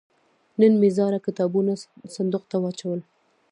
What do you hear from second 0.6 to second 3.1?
مې زاړه کتابونه صندوق ته واچول.